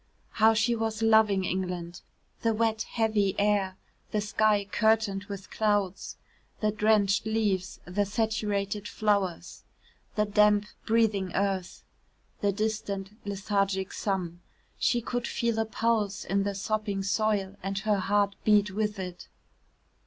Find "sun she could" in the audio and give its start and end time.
13.93-15.27